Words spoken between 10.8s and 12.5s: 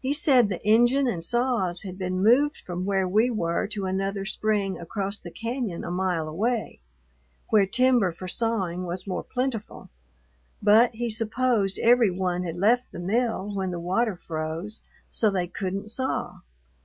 he supposed every one